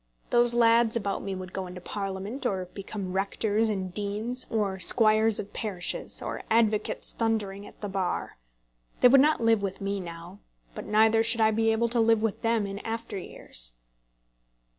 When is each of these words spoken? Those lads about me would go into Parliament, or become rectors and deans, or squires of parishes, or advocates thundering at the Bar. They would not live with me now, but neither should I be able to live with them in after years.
Those 0.31 0.55
lads 0.55 0.95
about 0.95 1.21
me 1.21 1.35
would 1.35 1.53
go 1.53 1.67
into 1.67 1.79
Parliament, 1.79 2.43
or 2.43 2.65
become 2.73 3.13
rectors 3.13 3.69
and 3.69 3.93
deans, 3.93 4.47
or 4.49 4.79
squires 4.79 5.39
of 5.39 5.53
parishes, 5.53 6.23
or 6.23 6.41
advocates 6.49 7.11
thundering 7.11 7.67
at 7.67 7.81
the 7.81 7.87
Bar. 7.87 8.35
They 9.01 9.09
would 9.09 9.21
not 9.21 9.41
live 9.43 9.61
with 9.61 9.79
me 9.79 9.99
now, 9.99 10.39
but 10.73 10.87
neither 10.87 11.21
should 11.21 11.39
I 11.39 11.51
be 11.51 11.71
able 11.71 11.89
to 11.89 11.99
live 11.99 12.23
with 12.23 12.41
them 12.41 12.65
in 12.65 12.79
after 12.79 13.15
years. 13.15 13.75